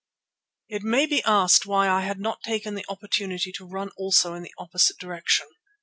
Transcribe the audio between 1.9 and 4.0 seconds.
had not taken the opportunity to run